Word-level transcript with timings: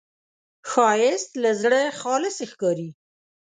ښایست 0.69 1.31
له 1.43 1.51
زړه 1.61 1.81
خالص 1.99 2.37
ښکاري 2.51 2.89